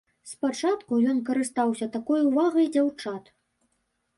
[0.29, 3.31] Спачатку ён карыстаўся такой увагай дзяўчат.